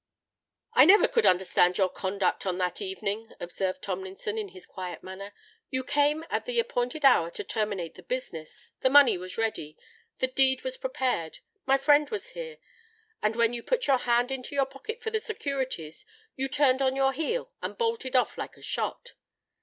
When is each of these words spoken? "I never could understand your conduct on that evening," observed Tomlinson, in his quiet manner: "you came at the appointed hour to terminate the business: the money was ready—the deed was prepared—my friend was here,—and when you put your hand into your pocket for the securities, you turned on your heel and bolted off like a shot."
"I 0.73 0.85
never 0.85 1.07
could 1.07 1.27
understand 1.27 1.77
your 1.77 1.87
conduct 1.87 2.47
on 2.47 2.57
that 2.57 2.81
evening," 2.81 3.33
observed 3.39 3.83
Tomlinson, 3.83 4.35
in 4.35 4.47
his 4.47 4.65
quiet 4.65 5.03
manner: 5.03 5.31
"you 5.69 5.83
came 5.83 6.25
at 6.27 6.45
the 6.45 6.59
appointed 6.59 7.05
hour 7.05 7.29
to 7.29 7.43
terminate 7.43 7.93
the 7.93 8.01
business: 8.01 8.71
the 8.79 8.89
money 8.89 9.15
was 9.15 9.37
ready—the 9.37 10.25
deed 10.27 10.63
was 10.63 10.77
prepared—my 10.77 11.77
friend 11.77 12.09
was 12.09 12.29
here,—and 12.31 13.35
when 13.35 13.53
you 13.53 13.61
put 13.61 13.85
your 13.85 13.99
hand 13.99 14.31
into 14.31 14.55
your 14.55 14.65
pocket 14.65 15.03
for 15.03 15.11
the 15.11 15.19
securities, 15.19 16.03
you 16.35 16.47
turned 16.47 16.81
on 16.81 16.95
your 16.95 17.13
heel 17.13 17.51
and 17.61 17.77
bolted 17.77 18.15
off 18.15 18.39
like 18.39 18.57
a 18.57 18.63
shot." 18.63 19.13